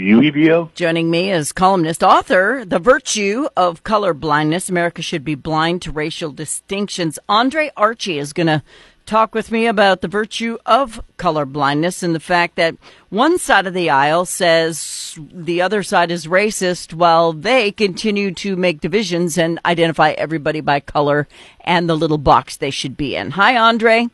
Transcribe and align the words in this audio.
UEBO. 0.00 0.74
Joining 0.74 1.10
me 1.10 1.30
is 1.30 1.52
columnist, 1.52 2.02
author, 2.02 2.64
The 2.64 2.78
Virtue 2.78 3.48
of 3.56 3.84
Color 3.84 4.14
Blindness. 4.14 4.68
America 4.68 5.02
should 5.02 5.24
be 5.24 5.34
blind 5.34 5.82
to 5.82 5.92
racial 5.92 6.32
distinctions. 6.32 7.18
Andre 7.28 7.70
Archie 7.76 8.18
is 8.18 8.32
going 8.32 8.46
to 8.46 8.62
talk 9.10 9.34
with 9.34 9.50
me 9.50 9.66
about 9.66 10.02
the 10.02 10.08
virtue 10.08 10.56
of 10.64 11.02
color 11.16 11.44
blindness 11.44 12.00
and 12.02 12.14
the 12.14 12.20
fact 12.20 12.54
that 12.54 12.76
one 13.08 13.38
side 13.38 13.66
of 13.66 13.74
the 13.74 13.90
aisle 13.90 14.24
says 14.24 15.18
the 15.32 15.60
other 15.60 15.82
side 15.82 16.12
is 16.12 16.28
racist 16.28 16.94
while 16.94 17.32
they 17.32 17.72
continue 17.72 18.32
to 18.32 18.54
make 18.54 18.80
divisions 18.80 19.36
and 19.36 19.58
identify 19.64 20.12
everybody 20.12 20.60
by 20.60 20.78
color 20.78 21.26
and 21.62 21.88
the 21.88 21.96
little 21.96 22.18
box 22.18 22.56
they 22.56 22.70
should 22.70 22.96
be 22.96 23.16
in. 23.16 23.32
Hi, 23.32 23.56
Andre. 23.56 24.08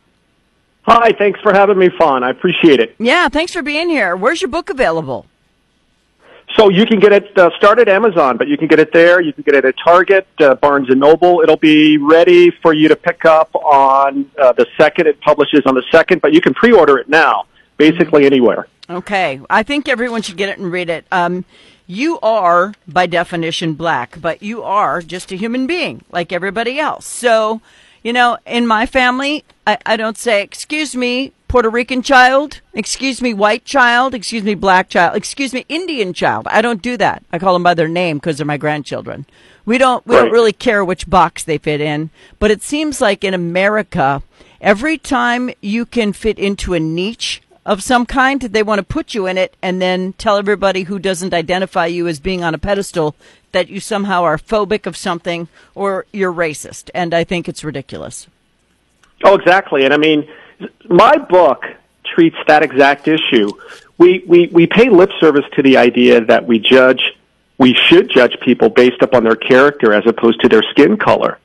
Hi, 0.84 1.10
thanks 1.18 1.40
for 1.40 1.52
having 1.52 1.78
me, 1.78 1.90
Fawn. 1.98 2.24
I 2.24 2.30
appreciate 2.30 2.80
it. 2.80 2.94
Yeah, 2.98 3.28
thanks 3.28 3.52
for 3.52 3.60
being 3.60 3.90
here. 3.90 4.16
Where's 4.16 4.40
your 4.40 4.50
book 4.50 4.70
available? 4.70 5.26
So 6.56 6.70
you 6.70 6.86
can 6.86 6.98
get 6.98 7.12
it 7.12 7.36
uh, 7.38 7.50
start 7.58 7.78
at 7.78 7.88
Amazon, 7.88 8.38
but 8.38 8.48
you 8.48 8.56
can 8.56 8.66
get 8.66 8.78
it 8.78 8.90
there. 8.90 9.20
You 9.20 9.34
can 9.34 9.42
get 9.42 9.54
it 9.54 9.66
at 9.66 9.74
Target, 9.84 10.26
uh, 10.40 10.54
Barnes 10.54 10.88
and 10.88 10.98
Noble. 10.98 11.42
It'll 11.42 11.58
be 11.58 11.98
ready 11.98 12.50
for 12.50 12.72
you 12.72 12.88
to 12.88 12.96
pick 12.96 13.26
up 13.26 13.54
on 13.54 14.30
uh, 14.38 14.52
the 14.52 14.66
second. 14.78 15.06
It 15.06 15.20
publishes 15.20 15.60
on 15.66 15.74
the 15.74 15.84
second, 15.92 16.22
but 16.22 16.32
you 16.32 16.40
can 16.40 16.54
pre-order 16.54 16.96
it 16.98 17.10
now, 17.10 17.44
basically 17.76 18.24
anywhere. 18.24 18.68
Okay, 18.88 19.40
I 19.50 19.62
think 19.64 19.86
everyone 19.86 20.22
should 20.22 20.38
get 20.38 20.48
it 20.48 20.58
and 20.58 20.72
read 20.72 20.88
it. 20.88 21.04
Um, 21.12 21.44
you 21.86 22.18
are, 22.20 22.72
by 22.88 23.06
definition, 23.06 23.74
black, 23.74 24.18
but 24.20 24.42
you 24.42 24.62
are 24.62 25.02
just 25.02 25.30
a 25.32 25.36
human 25.36 25.66
being 25.66 26.02
like 26.10 26.32
everybody 26.32 26.78
else. 26.78 27.04
So, 27.04 27.60
you 28.02 28.14
know, 28.14 28.38
in 28.46 28.66
my 28.66 28.86
family, 28.86 29.44
I, 29.66 29.76
I 29.84 29.96
don't 29.96 30.16
say, 30.16 30.42
"Excuse 30.42 30.96
me, 30.96 31.32
Puerto 31.48 31.70
Rican 31.70 32.02
child, 32.02 32.60
excuse 32.74 33.22
me, 33.22 33.32
white 33.32 33.64
child, 33.64 34.14
excuse 34.14 34.42
me, 34.42 34.54
black 34.54 34.88
child, 34.88 35.16
excuse 35.16 35.52
me, 35.52 35.64
Indian 35.68 36.12
child. 36.12 36.46
I 36.50 36.60
don't 36.60 36.82
do 36.82 36.96
that. 36.96 37.22
I 37.32 37.38
call 37.38 37.52
them 37.52 37.62
by 37.62 37.74
their 37.74 37.88
name 37.88 38.16
because 38.18 38.36
they're 38.36 38.46
my 38.46 38.56
grandchildren. 38.56 39.26
We 39.64 39.78
don't 39.78 40.04
we 40.06 40.16
Right. 40.16 40.22
don't 40.22 40.32
really 40.32 40.52
care 40.52 40.84
which 40.84 41.08
box 41.08 41.44
they 41.44 41.58
fit 41.58 41.80
in, 41.80 42.10
but 42.38 42.50
it 42.50 42.62
seems 42.62 43.00
like 43.00 43.22
in 43.24 43.34
America, 43.34 44.22
every 44.60 44.98
time 44.98 45.50
you 45.60 45.86
can 45.86 46.12
fit 46.12 46.38
into 46.38 46.74
a 46.74 46.80
niche 46.80 47.42
of 47.64 47.82
some 47.82 48.06
kind, 48.06 48.40
they 48.40 48.62
want 48.62 48.78
to 48.78 48.84
put 48.84 49.14
you 49.14 49.26
in 49.26 49.38
it 49.38 49.54
and 49.62 49.80
then 49.82 50.14
tell 50.18 50.36
everybody 50.36 50.84
who 50.84 50.98
doesn't 50.98 51.34
identify 51.34 51.86
you 51.86 52.06
as 52.06 52.20
being 52.20 52.44
on 52.44 52.54
a 52.54 52.58
pedestal 52.58 53.16
that 53.52 53.68
you 53.68 53.80
somehow 53.80 54.22
are 54.22 54.38
phobic 54.38 54.86
of 54.86 54.96
something 54.96 55.48
or 55.74 56.06
you're 56.12 56.32
racist. 56.32 56.90
And 56.94 57.12
I 57.14 57.24
think 57.24 57.48
it's 57.48 57.64
ridiculous. 57.64 58.28
Oh, 59.24 59.34
exactly. 59.34 59.84
And 59.84 59.92
I 59.92 59.96
mean, 59.96 60.28
my 60.88 61.16
book 61.16 61.64
treats 62.04 62.36
that 62.46 62.62
exact 62.62 63.08
issue. 63.08 63.50
We, 63.98 64.24
we, 64.26 64.48
we 64.52 64.66
pay 64.66 64.88
lip 64.88 65.10
service 65.20 65.44
to 65.54 65.62
the 65.62 65.76
idea 65.76 66.24
that 66.24 66.46
we 66.46 66.58
judge, 66.58 67.02
we 67.58 67.74
should 67.74 68.10
judge 68.10 68.36
people 68.40 68.68
based 68.68 69.02
upon 69.02 69.24
their 69.24 69.36
character 69.36 69.92
as 69.92 70.06
opposed 70.06 70.40
to 70.42 70.48
their 70.48 70.62
skin 70.70 70.96
color. 70.96 71.38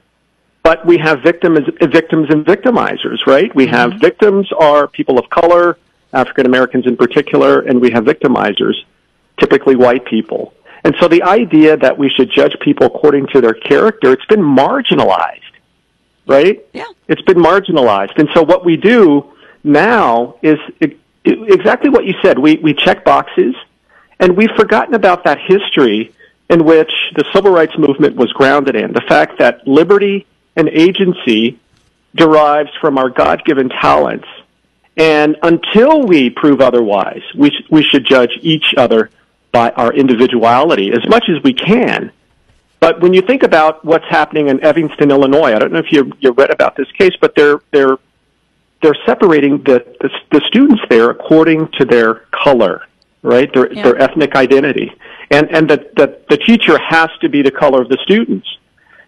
But 0.64 0.86
we 0.86 0.98
have 1.00 1.24
victims, 1.24 1.60
victims 1.82 2.30
and 2.30 2.46
victimizers, 2.46 3.26
right? 3.26 3.54
We 3.56 3.68
have 3.68 3.92
mm-hmm. 3.92 4.00
victims 4.00 4.52
are 4.60 4.88
people 4.88 5.18
of 5.18 5.30
color, 5.30 5.78
African 6.14 6.46
Americans 6.46 6.86
in 6.86 6.98
particular, 6.98 7.62
and 7.62 7.82
we 7.82 7.92
have 7.92 8.04
victimizers, 8.04 8.76
typically 9.40 9.76
white 9.76 10.06
people. 10.06 10.54
And 10.84 10.96
so 11.00 11.08
the 11.08 11.24
idea 11.24 11.78
that 11.78 11.98
we 11.98 12.10
should 12.10 12.32
judge 12.32 12.56
people 12.60 12.88
according 12.88 13.28
to 13.28 13.42
their 13.42 13.54
character, 13.54 14.12
it's 14.12 14.26
been 14.26 14.42
marginalized, 14.42 15.41
right? 16.28 16.66
Yeah. 16.74 16.86
It's 17.08 17.22
been 17.24 17.38
marginalized. 17.38 18.18
And 18.18 18.30
so 18.34 18.44
what 18.44 18.64
we 18.66 18.78
do 18.78 19.34
now 19.64 20.36
is 20.42 20.58
exactly 21.24 21.90
what 21.90 22.06
you 22.06 22.14
said. 22.22 22.40
We, 22.40 22.58
we 22.58 22.74
check 22.74 23.04
boxes 23.04 23.56
and 24.20 24.38
we've 24.38 24.52
forgotten 24.56 24.94
about 24.94 25.24
that 25.24 25.40
history 25.40 26.14
in 26.50 26.66
which 26.66 26.92
the 27.16 27.26
civil 27.34 27.52
rights 27.52 27.78
movement 27.78 28.16
was 28.16 28.32
grounded 28.34 28.76
in. 28.76 28.94
The 28.94 29.02
fact 29.08 29.40
that 29.40 29.68
liberty 29.68 30.28
and 30.56 30.70
agency 30.70 31.60
derives 32.14 32.70
from 32.80 32.98
our 32.98 33.10
God-given 33.10 33.70
talents. 33.70 34.28
And 34.98 35.38
until 35.42 36.04
we 36.04 36.30
prove 36.30 36.60
otherwise, 36.60 37.22
we, 37.36 37.50
sh- 37.50 37.68
we 37.70 37.84
should 37.84 38.06
judge 38.06 38.32
each 38.42 38.74
other 38.78 39.10
by 39.52 39.72
our 39.72 39.94
individuality 39.94 40.92
as 40.92 41.08
much 41.08 41.30
as 41.30 41.42
we 41.44 41.54
can. 41.54 42.12
But 42.82 43.00
when 43.00 43.14
you 43.14 43.22
think 43.22 43.44
about 43.44 43.86
what's 43.86 44.08
happening 44.10 44.50
in 44.50 44.62
Evanston, 44.64 45.12
Illinois, 45.12 45.54
I 45.54 45.60
don't 45.60 45.72
know 45.72 45.80
if 45.80 45.92
you 45.92 46.12
you 46.20 46.32
read 46.32 46.52
about 46.52 46.76
this 46.76 46.92
case, 46.98 47.14
but 47.22 47.36
they're 47.36 47.60
they're 47.72 47.98
they're 48.82 48.98
separating 49.06 49.60
the 49.60 49.86
the, 50.02 50.10
the 50.32 50.42
students 50.48 50.82
there 50.90 51.12
according 51.12 51.70
to 51.78 51.86
their 51.86 52.26
color, 52.44 52.82
right? 53.22 53.54
Their 53.54 53.72
Yeah. 53.72 53.84
their 53.84 54.02
ethnic 54.02 54.36
identity, 54.36 54.92
and 55.30 55.50
and 55.56 55.70
the, 55.70 55.78
the 55.96 56.18
the 56.28 56.38
teacher 56.38 56.78
has 56.80 57.10
to 57.22 57.30
be 57.30 57.44
the 57.44 57.52
color 57.52 57.82
of 57.84 57.88
the 57.90 58.00
students. 58.02 58.48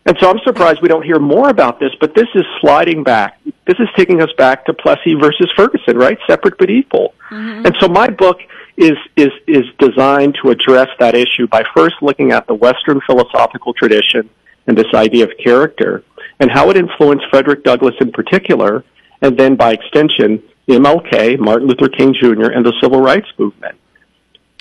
And 0.05 0.17
so 0.19 0.29
I'm 0.29 0.39
surprised 0.43 0.81
we 0.81 0.89
don't 0.89 1.03
hear 1.03 1.17
more 1.17 1.49
about 1.49 1.79
this, 1.79 1.91
but 1.99 2.13
this 2.13 2.27
is 2.35 2.43
sliding 2.59 3.03
back. 3.03 3.39
This 3.65 3.79
is 3.79 3.87
taking 3.95 4.21
us 4.21 4.29
back 4.37 4.65
to 4.65 4.73
Plessy 4.73 5.13
versus 5.15 5.49
Ferguson, 5.55 5.97
right? 5.97 6.17
Separate 6.27 6.57
but 6.57 6.69
equal. 6.69 7.13
Mm-hmm. 7.31 7.65
And 7.65 7.75
so 7.79 7.87
my 7.87 8.07
book 8.09 8.37
is, 8.77 8.97
is, 9.15 9.31
is 9.47 9.63
designed 9.79 10.37
to 10.41 10.49
address 10.49 10.89
that 10.99 11.15
issue 11.15 11.47
by 11.47 11.63
first 11.75 11.95
looking 12.01 12.31
at 12.31 12.47
the 12.47 12.53
Western 12.53 12.99
philosophical 13.01 13.73
tradition 13.73 14.29
and 14.67 14.77
this 14.77 14.91
idea 14.93 15.25
of 15.25 15.31
character 15.43 16.03
and 16.39 16.49
how 16.51 16.69
it 16.69 16.77
influenced 16.77 17.25
Frederick 17.29 17.63
Douglass 17.63 17.95
in 18.01 18.11
particular, 18.11 18.83
and 19.21 19.37
then 19.37 19.55
by 19.55 19.73
extension, 19.73 20.41
MLK, 20.67 21.39
Martin 21.39 21.67
Luther 21.67 21.89
King 21.89 22.13
Jr., 22.13 22.51
and 22.51 22.65
the 22.65 22.73
Civil 22.81 23.01
Rights 23.01 23.27
Movement. 23.37 23.77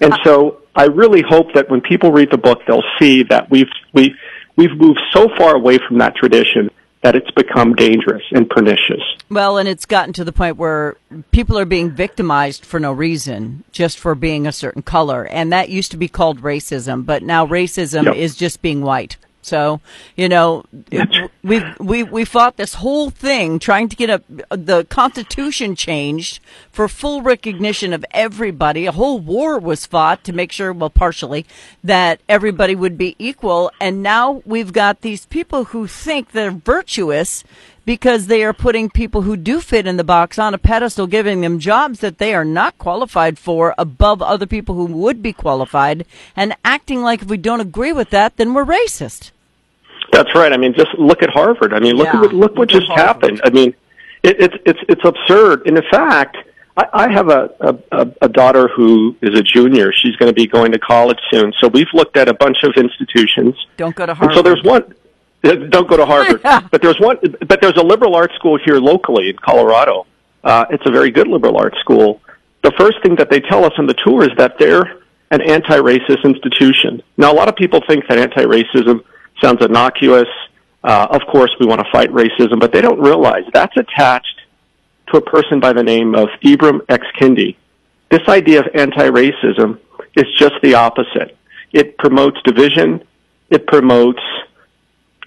And 0.01 0.15
so 0.25 0.63
I 0.75 0.85
really 0.87 1.23
hope 1.23 1.55
that 1.55 1.71
when 1.71 1.81
people 1.81 2.13
read 2.13 2.31
the 2.31 2.39
book, 2.39 2.61
they'll 2.67 2.85
see 2.99 3.23
that 3.25 3.51
we've, 3.51 3.71
we've, 3.93 4.17
we've 4.57 4.77
moved 4.77 5.01
so 5.13 5.29
far 5.37 5.55
away 5.55 5.79
from 5.79 5.99
that 5.99 6.15
tradition 6.17 6.71
that 7.03 7.17
it's 7.17 7.31
become 7.33 7.75
dangerous 7.75 8.23
and 8.31 8.49
pernicious. 8.49 9.03
Well, 9.29 9.59
and 9.59 9.69
it's 9.69 9.87
gotten 9.87 10.13
to 10.15 10.25
the 10.25 10.33
point 10.33 10.57
where 10.57 10.97
people 11.33 11.59
are 11.59 11.65
being 11.65 11.91
victimized 11.91 12.65
for 12.65 12.79
no 12.79 12.93
reason, 12.93 13.65
just 13.73 13.99
for 13.99 14.15
being 14.15 14.47
a 14.47 14.53
certain 14.53 14.83
color. 14.83 15.25
And 15.27 15.53
that 15.53 15.69
used 15.69 15.91
to 15.91 15.97
be 15.97 16.09
called 16.09 16.43
racism, 16.43 17.05
but 17.05 17.23
now 17.23 17.47
racism 17.47 18.05
Yep. 18.05 18.17
is 18.17 18.37
just 18.37 18.63
being 18.63 18.83
white. 18.83 19.17
So, 19.43 19.81
you 20.17 20.29
know, 20.29 20.65
we 21.43 21.63
we 21.79 22.05
we 22.05 22.25
fought 22.25 22.57
this 22.57 22.75
whole 22.75 23.11
thing 23.11 23.59
trying 23.59 23.89
to 23.89 23.97
get 23.97 24.09
a, 24.09 24.23
the 24.57 24.85
Constitution 24.85 25.75
changed 25.75 26.41
for 26.71 26.87
full 26.87 27.23
recognition 27.23 27.93
of 27.93 28.05
everybody. 28.13 28.87
A 28.87 28.93
whole 28.93 29.19
war 29.19 29.59
was 29.59 29.85
fought 29.85 30.23
to 30.25 30.33
make 30.33 30.53
sure, 30.53 30.73
well, 30.73 30.91
partially, 30.91 31.45
that 31.83 32.21
everybody 32.29 32.77
would 32.77 32.97
be 32.97 33.17
equal. 33.19 33.73
And 33.81 34.01
now 34.01 34.43
we've 34.47 34.73
got 34.73 35.01
these 35.01 35.27
people 35.27 35.65
who 35.67 35.89
think 35.89 36.31
they're 36.31 36.53
virtuous 36.53 37.43
because 37.85 38.27
they 38.27 38.45
are 38.45 38.53
putting 38.53 38.89
people 38.91 39.23
who 39.23 39.37
do 39.37 39.61
fit 39.61 39.87
in 39.87 39.97
the 39.97 40.05
box 40.05 40.39
on 40.39 40.55
a 40.55 40.59
pedestal, 40.59 41.07
giving 41.07 41.41
them 41.41 41.59
jobs 41.59 42.01
that 42.01 42.19
they 42.19 42.35
are 42.35 42.45
not 42.45 42.79
qualified 42.79 43.39
for 43.39 43.75
above 43.79 44.23
other 44.23 44.47
people 44.47 44.75
who 44.75 44.85
would 44.87 45.23
be 45.23 45.33
qualified, 45.33 46.07
and 46.37 46.55
acting 46.65 47.03
like 47.03 47.23
if 47.23 47.29
we 47.29 47.37
don't 47.37 47.61
agree 47.61 47.93
with 47.93 48.11
that, 48.11 48.37
then 48.37 48.55
we're 48.55 48.65
racist. 48.65 49.31
That's 50.13 50.35
right. 50.35 50.53
I 50.53 50.57
mean, 50.59 50.75
just 50.75 50.91
look 50.99 51.23
at 51.23 51.31
Harvard. 51.31 51.73
I 51.73 51.81
mean, 51.81 51.97
look 51.97 52.07
Yeah, 52.07 52.17
at 52.17 52.21
what, 52.21 52.33
look 52.35 52.51
what 52.57 52.71
look 52.73 52.83
at 52.83 52.87
just 52.89 52.93
happened. 52.93 53.41
I 53.45 53.51
mean, 53.51 53.75
it, 54.23 54.37
it's 54.41 54.55
it's 54.67 54.81
it's 54.89 55.05
absurd. 55.05 55.67
And 55.67 55.77
in 55.79 55.85
fact, 55.91 56.37
I, 56.77 56.85
I 56.93 57.11
have 57.13 57.29
a, 57.31 57.51
a 57.61 57.79
a- 58.03 58.13
a 58.23 58.29
daughter 58.29 58.69
who 58.69 59.17
is 59.23 59.37
a 59.39 59.43
junior. 59.43 59.91
She's 59.93 60.15
going 60.17 60.29
to 60.29 60.35
be 60.35 60.47
going 60.47 60.73
to 60.73 60.79
college 60.79 61.19
soon. 61.31 61.53
So 61.61 61.69
we've 61.69 61.89
looked 61.95 62.17
at 62.19 62.29
a 62.29 62.35
bunch 62.35 62.59
of 62.63 62.73
institutions. 62.77 63.55
Don't 63.79 63.97
go 63.97 64.05
to 64.07 64.13
And 64.13 64.19
Harvard. 64.19 64.37
so 64.37 64.43
there's 64.43 64.63
one. 64.63 64.95
Don't 65.71 65.89
go 65.89 65.97
to 65.97 66.07
Harvard. 66.07 66.43
but 66.71 66.83
there's 66.83 66.99
one. 67.01 67.19
But 67.47 67.61
there's 67.61 67.77
a 67.77 67.83
liberal 67.83 68.15
arts 68.15 68.35
school 68.35 68.59
here 68.65 68.77
locally 68.77 69.31
in 69.31 69.37
Colorado. 69.37 70.07
Uh, 70.45 70.67
it's 70.71 70.85
a 70.87 70.91
very 70.91 71.11
good 71.11 71.29
liberal 71.29 71.57
arts 71.57 71.79
school. 71.81 72.21
The 72.63 72.73
first 72.79 73.03
thing 73.03 73.17
that 73.17 73.31
they 73.31 73.41
tell 73.41 73.65
us 73.65 73.73
on 73.79 73.87
the 73.87 73.95
tour 73.95 74.23
is 74.23 74.31
that 74.39 74.59
they're 74.59 74.99
an 75.33 75.41
anti-racist 75.41 76.25
institution. 76.25 77.03
Now, 77.17 77.33
a 77.33 77.35
lot 77.35 77.49
of 77.49 77.57
people 77.57 77.81
think 77.89 78.07
that 78.09 78.19
anti-racism 78.19 79.03
sounds 79.41 79.65
innocuous. 79.65 80.29
Uh, 80.85 81.07
of 81.11 81.23
course, 81.31 81.51
we 81.59 81.67
want 81.67 81.81
to 81.81 81.91
fight 81.91 82.11
racism, 82.11 82.61
but 82.61 82.73
they 82.73 82.81
don't 82.81 83.01
realize 83.01 83.45
that's 83.53 83.77
attached 83.77 84.43
to 85.09 85.17
a 85.17 85.21
person 85.21 85.59
by 85.59 85.73
the 85.73 85.83
name 85.83 86.15
of 86.15 86.29
Ibram 86.45 86.81
X. 86.89 87.07
Kendi. 87.19 87.57
This 88.11 88.29
idea 88.29 88.61
of 88.61 88.67
anti-racism 88.75 89.79
is 90.17 90.27
just 90.39 90.55
the 90.63 90.75
opposite. 90.75 91.37
It 91.73 91.97
promotes 91.99 92.41
division. 92.43 93.03
It 93.51 93.67
promotes 93.67 94.23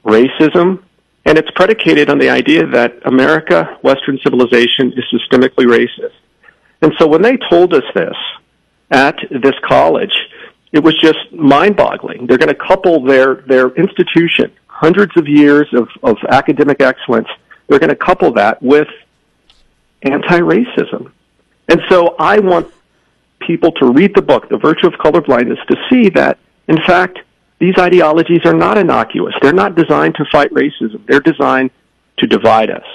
racism. 0.06 0.84
And 1.26 1.38
it's 1.38 1.50
predicated 1.52 2.10
on 2.10 2.20
the 2.20 2.30
idea 2.30 2.68
that 2.68 2.94
America, 3.06 3.78
Western 3.82 4.20
civilization, 4.24 4.94
is 4.94 5.04
systemically 5.12 5.66
racist. 5.66 6.14
And 6.82 6.94
so 7.00 7.08
when 7.08 7.22
they 7.22 7.38
told 7.50 7.74
us 7.74 7.84
this 7.96 8.16
at 8.92 9.18
this 9.32 9.56
college, 9.64 10.14
it 10.72 10.84
was 10.84 10.96
just 11.02 11.32
mind-boggling. 11.32 12.28
They're 12.28 12.38
going 12.38 12.50
to 12.50 12.56
couple 12.56 13.04
their, 13.04 13.36
their 13.48 13.70
institution, 13.70 14.52
hundreds 14.68 15.18
of 15.18 15.28
years 15.28 15.68
of, 15.74 15.88
of 16.04 16.18
academic 16.30 16.82
excellence, 16.82 17.28
they're 17.68 17.80
going 17.80 17.90
to 17.90 17.96
couple 17.96 18.32
that 18.34 18.62
with 18.62 18.88
anti-racism. 20.04 21.12
And 21.70 21.82
so 21.90 22.16
I 22.20 22.40
want 22.40 22.72
people 23.40 23.72
to 23.74 23.92
read 23.92 24.14
the 24.16 24.22
book, 24.22 24.50
The 24.50 24.58
Virtue 24.58 24.88
of 24.88 24.94
Colorblindness, 24.94 25.66
to 25.68 25.76
see 25.90 26.10
that, 26.10 26.38
in 26.68 26.78
fact, 26.84 27.20
these 27.60 27.78
ideologies 27.78 28.46
are 28.46 28.54
not 28.54 28.78
innocuous. 28.78 29.34
They're 29.42 29.54
not 29.54 29.76
designed 29.76 30.16
to 30.16 30.26
fight 30.32 30.52
racism. 30.52 31.06
They're 31.08 31.20
designed 31.22 31.72
to 32.18 32.28
divide 32.28 32.70
us, 32.70 32.86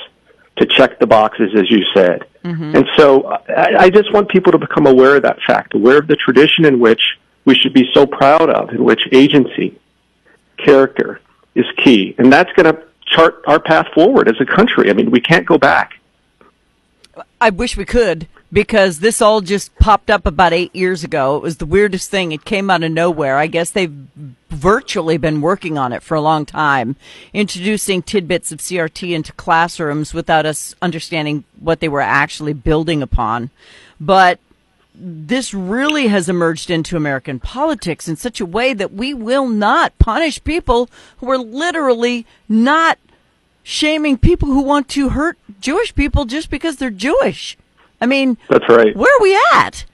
to 0.56 0.66
check 0.66 0.98
the 0.98 1.06
boxes, 1.06 1.50
as 1.56 1.70
you 1.70 1.84
said. 1.94 2.24
Mm-hmm. 2.44 2.76
And 2.76 2.86
so 2.96 3.24
I, 3.24 3.76
I 3.78 3.90
just 3.90 4.12
want 4.12 4.28
people 4.28 4.52
to 4.52 4.58
become 4.58 4.86
aware 4.86 5.16
of 5.16 5.22
that 5.22 5.38
fact, 5.46 5.74
aware 5.74 5.98
of 5.98 6.06
the 6.06 6.16
tradition 6.16 6.64
in 6.64 6.78
which 6.80 7.02
we 7.44 7.54
should 7.54 7.72
be 7.72 7.90
so 7.94 8.06
proud 8.06 8.50
of, 8.50 8.70
in 8.70 8.84
which 8.84 9.02
agency, 9.12 9.78
character 10.58 11.20
is 11.54 11.64
key. 11.78 12.14
And 12.18 12.32
that's 12.32 12.52
going 12.52 12.74
to 12.74 12.82
chart 13.06 13.42
our 13.46 13.58
path 13.60 13.88
forward 13.94 14.28
as 14.28 14.36
a 14.40 14.46
country. 14.46 14.90
I 14.90 14.92
mean, 14.92 15.10
we 15.10 15.20
can't 15.20 15.46
go 15.46 15.58
back. 15.58 15.99
I 17.40 17.50
wish 17.50 17.76
we 17.76 17.86
could 17.86 18.28
because 18.52 18.98
this 18.98 19.22
all 19.22 19.40
just 19.40 19.74
popped 19.76 20.10
up 20.10 20.26
about 20.26 20.52
eight 20.52 20.74
years 20.74 21.02
ago. 21.02 21.36
It 21.36 21.42
was 21.42 21.56
the 21.56 21.66
weirdest 21.66 22.10
thing. 22.10 22.32
It 22.32 22.44
came 22.44 22.68
out 22.68 22.82
of 22.82 22.92
nowhere. 22.92 23.38
I 23.38 23.46
guess 23.46 23.70
they've 23.70 23.94
virtually 24.50 25.16
been 25.16 25.40
working 25.40 25.78
on 25.78 25.92
it 25.92 26.02
for 26.02 26.14
a 26.14 26.20
long 26.20 26.44
time, 26.44 26.96
introducing 27.32 28.02
tidbits 28.02 28.52
of 28.52 28.58
CRT 28.58 29.12
into 29.12 29.32
classrooms 29.32 30.12
without 30.12 30.44
us 30.44 30.74
understanding 30.82 31.44
what 31.58 31.80
they 31.80 31.88
were 31.88 32.00
actually 32.02 32.52
building 32.52 33.02
upon. 33.02 33.48
But 33.98 34.38
this 34.94 35.54
really 35.54 36.08
has 36.08 36.28
emerged 36.28 36.68
into 36.70 36.96
American 36.96 37.40
politics 37.40 38.06
in 38.06 38.16
such 38.16 38.40
a 38.40 38.46
way 38.46 38.74
that 38.74 38.92
we 38.92 39.14
will 39.14 39.48
not 39.48 39.98
punish 39.98 40.44
people 40.44 40.90
who 41.18 41.30
are 41.30 41.38
literally 41.38 42.26
not 42.48 42.98
shaming 43.62 44.18
people 44.18 44.48
who 44.48 44.62
want 44.62 44.88
to 44.90 45.10
hurt 45.10 45.38
Jewish 45.60 45.94
people 45.94 46.24
just 46.24 46.50
because 46.50 46.76
they're 46.76 46.90
Jewish. 46.90 47.56
I 48.00 48.06
mean, 48.06 48.38
that's 48.48 48.68
right. 48.68 48.96
Where 48.96 49.14
are 49.14 49.22
we 49.22 49.38
at? 49.54 49.84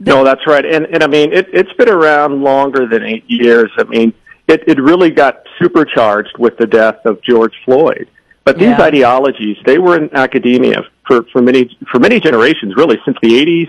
no, 0.00 0.24
that's 0.24 0.46
right. 0.46 0.64
And 0.64 0.86
and 0.86 1.02
I 1.02 1.06
mean, 1.06 1.32
it, 1.32 1.48
it's 1.52 1.72
been 1.74 1.88
around 1.88 2.42
longer 2.42 2.86
than 2.86 3.02
eight 3.02 3.24
years. 3.28 3.70
I 3.78 3.84
mean, 3.84 4.12
it 4.46 4.64
it 4.66 4.80
really 4.80 5.10
got 5.10 5.42
supercharged 5.58 6.36
with 6.38 6.56
the 6.58 6.66
death 6.66 7.04
of 7.04 7.20
George 7.22 7.54
Floyd. 7.64 8.08
But 8.44 8.58
these 8.58 8.68
yeah. 8.68 8.82
ideologies, 8.82 9.58
they 9.66 9.78
were 9.78 9.96
in 9.96 10.14
academia 10.14 10.82
for 11.06 11.24
for 11.32 11.42
many 11.42 11.76
for 11.90 11.98
many 11.98 12.20
generations, 12.20 12.74
really 12.76 12.98
since 13.04 13.16
the 13.22 13.30
'80s. 13.30 13.68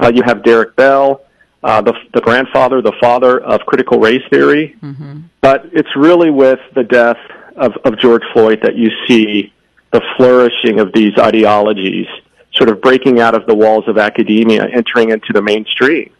Uh, 0.00 0.12
you 0.14 0.22
have 0.24 0.42
Derrick 0.42 0.74
Bell, 0.76 1.22
uh, 1.62 1.82
the 1.82 1.94
the 2.12 2.20
grandfather, 2.20 2.80
the 2.80 2.94
father 3.00 3.40
of 3.40 3.60
critical 3.66 4.00
race 4.00 4.22
theory. 4.30 4.76
Mm-hmm. 4.82 5.20
But 5.40 5.66
it's 5.72 5.94
really 5.96 6.30
with 6.30 6.60
the 6.74 6.84
death 6.84 7.18
of, 7.56 7.72
of 7.84 7.98
George 7.98 8.22
Floyd 8.32 8.60
that 8.62 8.76
you 8.76 8.90
see 9.06 9.52
the 9.92 10.02
flourishing 10.16 10.80
of 10.80 10.92
these 10.92 11.16
ideologies 11.18 12.06
sort 12.54 12.68
of 12.68 12.80
breaking 12.80 13.20
out 13.20 13.34
of 13.34 13.46
the 13.46 13.54
walls 13.54 13.84
of 13.88 13.98
academia, 13.98 14.66
entering 14.72 15.10
into 15.10 15.32
the 15.32 15.42
mainstream. 15.42 16.10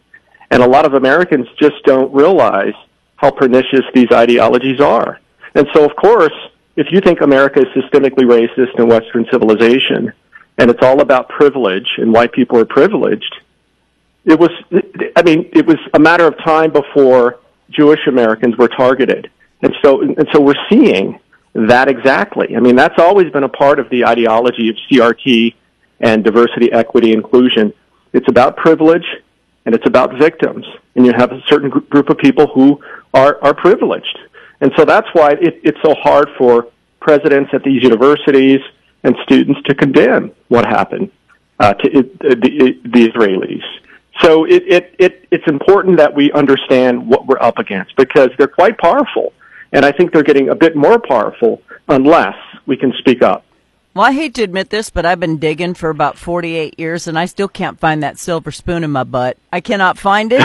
And 0.51 0.63
a 0.63 0.69
lot 0.69 0.85
of 0.85 0.95
Americans 0.95 1.47
just 1.59 1.83
don't 1.85 2.13
realize 2.13 2.75
how 3.17 3.31
pernicious 3.31 3.85
these 3.95 4.11
ideologies 4.13 4.81
are. 4.81 5.21
And 5.55 5.67
so, 5.73 5.85
of 5.85 5.97
course, 5.97 6.33
if 6.77 6.89
you 6.91 7.01
think 7.01 7.21
America 7.21 7.61
is 7.61 7.67
systemically 7.69 8.25
racist 8.25 8.79
in 8.79 8.89
Western 8.89 9.27
civilization, 9.31 10.13
and 10.59 10.71
it's 10.71 10.83
all 10.83 11.01
about 11.01 11.29
privilege 11.29 11.89
and 11.99 12.13
white 12.13 12.33
people 12.33 12.59
are 12.59 12.65
privileged, 12.65 13.35
it 14.25 14.39
was, 14.39 14.51
I 15.17 15.23
mean, 15.23 15.49
it 15.53 15.67
was 15.67 15.79
a 15.93 15.99
matter 15.99 16.27
of 16.27 16.37
time 16.39 16.73
before 16.73 17.41
Jewish 17.71 18.07
Americans 18.07 18.57
were 18.57 18.69
targeted. 18.69 19.31
And 19.63 19.75
so, 19.83 20.03
and 20.03 20.29
so 20.33 20.41
we're 20.41 20.55
seeing 20.69 21.21
that 21.55 21.89
exactly. 21.89 22.57
I 22.57 22.61
mean, 22.61 22.77
that's 22.77 22.99
always 22.99 23.31
been 23.31 23.45
a 23.45 23.49
part 23.49 23.79
of 23.79 23.89
the 23.89 24.05
ideology 24.05 24.69
of 24.69 24.77
CRT 24.91 25.55
and 26.01 26.25
diversity, 26.25 26.73
equity, 26.73 27.13
inclusion. 27.13 27.73
It's 28.13 28.29
about 28.29 28.57
privilege 28.57 29.07
and 29.65 29.75
it's 29.75 29.87
about 29.87 30.19
victims. 30.19 30.67
And 30.95 31.07
you 31.07 31.13
have 31.13 31.33
a 31.33 31.41
certain 31.49 31.71
group 31.71 32.11
of 32.11 32.19
people 32.19 32.49
who 32.49 32.83
are, 33.13 33.39
are 33.43 33.55
privileged. 33.55 34.19
And 34.61 34.73
so 34.77 34.85
that's 34.85 35.09
why 35.13 35.33
it, 35.33 35.61
it's 35.63 35.79
so 35.83 35.95
hard 35.95 36.29
for 36.37 36.69
presidents 37.01 37.51
at 37.53 37.63
these 37.63 37.83
universities 37.83 38.61
and 39.05 39.15
students 39.23 39.61
to 39.63 39.75
condemn 39.75 40.33
what 40.49 40.67
happened 40.67 41.11
uh, 41.61 41.75
to 41.75 41.99
it, 41.99 42.13
uh, 42.25 42.31
the, 42.31 42.81
the 42.85 43.09
Israelis. 43.09 43.63
So 44.21 44.45
it, 44.45 44.63
it, 44.67 44.95
it, 44.99 45.29
it's 45.31 45.47
important 45.47 45.99
that 45.99 46.15
we 46.15 46.33
understand 46.33 47.09
what 47.09 47.27
we're 47.27 47.41
up 47.41 47.59
against 47.59 47.97
because 47.97 48.31
they're 48.39 48.47
quite 48.49 48.79
powerful. 48.79 49.33
And 49.75 49.85
I 49.85 49.93
think 49.93 50.13
they're 50.13 50.23
getting 50.23 50.49
a 50.49 50.55
bit 50.55 50.77
more 50.77 50.99
powerful 51.01 51.61
unless 51.89 52.37
we 52.65 52.77
can 52.77 52.93
speak 53.01 53.23
up. 53.23 53.45
Well, 53.97 54.07
I 54.07 54.11
hate 54.11 54.35
to 54.35 54.43
admit 54.43 54.71
this, 54.71 54.91
but 54.91 55.07
I've 55.07 55.21
been 55.21 55.39
digging 55.39 55.75
for 55.75 55.89
about 55.89 56.19
48 56.19 56.81
years 56.81 57.07
and 57.07 57.17
I 57.17 57.27
still 57.27 57.47
can't 57.47 57.79
find 57.79 58.03
that 58.03 58.19
silver 58.19 58.51
spoon 58.51 58.83
in 58.83 58.91
my 58.91 59.05
butt. 59.05 59.39
I 59.53 59.61
cannot 59.61 59.99
find 59.99 60.33
it. 60.33 60.43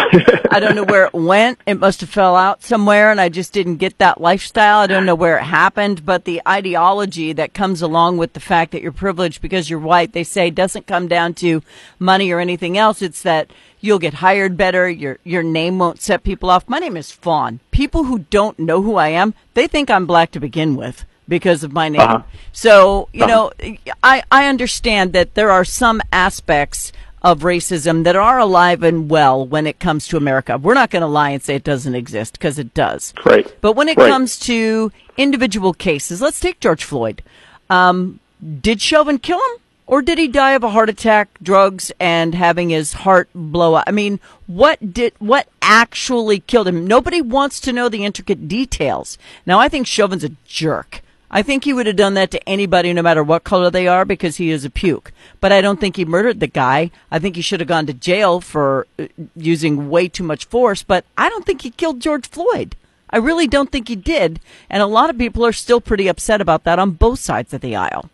I 0.52 0.60
don't 0.60 0.76
know 0.76 0.84
where 0.84 1.06
it 1.06 1.14
went. 1.16 1.58
It 1.66 1.80
must 1.80 2.02
have 2.02 2.12
fell 2.12 2.36
out 2.36 2.62
somewhere 2.62 3.10
and 3.10 3.20
I 3.20 3.30
just 3.30 3.52
didn't 3.52 3.78
get 3.78 3.98
that 3.98 4.22
lifestyle. 4.22 4.78
I 4.78 4.86
don't 4.86 5.08
know 5.08 5.16
where 5.16 5.40
it 5.40 5.46
happened, 5.46 6.06
but 6.06 6.26
the 6.26 6.44
ideology 6.48 7.34
that 7.34 7.56
comes 7.56 7.82
along 7.82 8.18
with 8.18 8.34
the 8.34 8.40
fact 8.40 8.72
that 8.72 8.84
you're 8.84 8.92
privileged 8.92 9.42
because 9.42 9.68
you're 9.68 9.80
white, 9.80 10.14
they 10.14 10.24
say 10.24 10.52
doesn't 10.52 10.86
come 10.86 11.08
down 11.08 11.34
to 11.36 11.64
money 11.98 12.30
or 12.30 12.40
anything 12.40 12.78
else. 12.78 13.02
It's 13.02 13.24
that 13.24 13.50
you'll 13.82 13.98
get 13.98 14.14
hired 14.14 14.58
better. 14.58 14.88
Your, 14.88 15.18
your 15.24 15.42
name 15.42 15.80
won't 15.80 16.04
set 16.04 16.22
people 16.22 16.52
off. 16.52 16.70
My 16.70 16.78
name 16.78 16.96
is 16.96 17.12
Fawn. 17.12 17.62
People 17.72 18.04
who 18.04 18.20
don't 18.20 18.60
know 18.60 18.84
who 18.84 18.98
I 18.98 19.08
am, 19.08 19.34
they 19.56 19.66
think 19.66 19.90
I'm 19.90 20.06
black 20.06 20.30
to 20.34 20.40
begin 20.40 20.76
with 20.76 21.04
because 21.30 21.64
of 21.64 21.72
my 21.72 21.88
name. 21.88 22.02
Uh-huh. 22.02 22.24
So, 22.52 23.08
you 23.14 23.24
uh-huh. 23.24 23.52
know, 23.62 23.78
I, 24.04 24.24
I 24.32 24.48
understand 24.48 25.14
that 25.14 25.36
there 25.36 25.52
are 25.52 25.64
some 25.64 26.02
aspects 26.12 26.92
of 27.22 27.42
racism 27.42 28.04
that 28.06 28.16
are 28.16 28.40
alive 28.40 28.82
and 28.82 29.10
well 29.10 29.46
when 29.46 29.68
it 29.68 29.80
comes 29.80 30.08
to 30.08 30.18
America. 30.18 30.58
We're 30.58 30.74
not 30.74 30.90
going 30.90 31.02
to 31.02 31.08
lie 31.08 31.32
and 31.32 31.44
say 31.44 31.56
it 31.56 31.64
doesn't 31.64 31.96
exist 31.96 32.34
because 32.34 32.58
it 32.58 32.74
does. 32.74 33.14
Right. 33.26 33.54
But 33.62 33.74
when 33.74 33.90
it 33.90 33.98
right. 33.98 34.10
comes 34.10 34.40
to 34.40 34.92
individual 35.18 35.74
cases, 35.74 36.22
let's 36.22 36.40
take 36.40 36.60
George 36.60 36.84
Floyd. 36.84 37.22
Um, 37.70 38.20
did 38.62 38.82
Chauvin 38.82 39.20
kill 39.20 39.38
him? 39.38 39.62
Or 39.86 40.04
did 40.04 40.20
he 40.20 40.28
die 40.28 40.52
of 40.52 40.64
a 40.64 40.70
heart 40.70 40.88
attack, 40.88 41.30
drugs, 41.42 41.92
and 42.00 42.36
having 42.36 42.70
his 42.70 42.94
heart 42.94 43.28
blow 43.34 43.74
up? 43.74 43.86
I 43.88 43.92
mean, 43.92 44.20
what 44.46 44.94
did, 44.94 45.14
what 45.18 45.48
actually 45.64 46.42
killed 46.42 46.68
him? 46.68 46.86
Nobody 46.86 47.24
wants 47.24 47.60
to 47.62 47.74
know 47.74 47.90
the 47.90 48.06
intricate 48.06 48.48
details. 48.48 49.18
Now, 49.48 49.60
I 49.60 49.68
think 49.68 49.88
Chauvin's 49.88 50.24
a 50.24 50.36
jerk. 50.46 51.02
I 51.32 51.44
think 51.44 51.64
he 51.64 51.74
would 51.74 51.86
have 51.86 51.96
done 51.96 52.16
that 52.16 52.32
to 52.32 52.50
anybody, 52.50 52.92
no 52.92 53.02
matter 53.02 53.24
what 53.24 53.44
color 53.44 53.70
they 53.70 53.88
are, 53.88 54.04
because 54.04 54.38
he 54.38 54.50
is 54.50 54.66
a 54.66 54.70
puke. 54.70 55.12
But 55.40 55.52
I 55.52 55.62
don't 55.62 55.80
think 55.80 55.96
he 55.96 56.06
murdered 56.06 56.40
the 56.40 56.48
guy. 56.48 56.90
I 57.12 57.20
think 57.20 57.36
he 57.36 57.42
should 57.42 57.60
have 57.60 57.70
gone 57.70 57.86
to 57.86 57.94
jail 57.94 58.42
for 58.42 58.88
uh, 58.98 59.08
using 59.36 59.90
way 59.90 60.08
too 60.08 60.24
much 60.24 60.46
force. 60.46 60.82
But 60.82 61.06
I 61.18 61.30
don't 61.30 61.46
think 61.46 61.62
he 61.62 61.70
killed 61.70 62.00
George 62.00 62.28
Floyd. 62.28 62.76
I 63.12 63.18
really 63.18 63.48
don't 63.48 63.72
think 63.72 63.88
he 63.88 63.96
did. 63.96 64.40
And 64.70 64.82
a 64.82 64.88
lot 64.88 65.10
of 65.10 65.18
people 65.18 65.46
are 65.46 65.54
still 65.54 65.82
pretty 65.82 66.08
upset 66.08 66.42
about 66.42 66.64
that 66.64 66.80
on 66.80 66.92
both 66.92 67.20
sides 67.20 67.54
of 67.54 67.62
the 67.62 67.76
aisle. 67.76 68.10